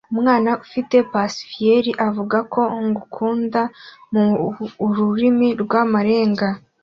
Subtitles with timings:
[0.13, 3.61] Umwana ufite pacifier avuga ko ngukunda
[4.81, 6.47] mururimi rw'amarenga